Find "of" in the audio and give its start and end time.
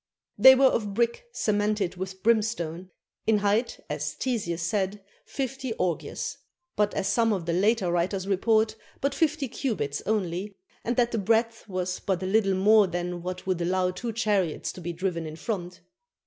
0.65-0.95, 7.31-7.45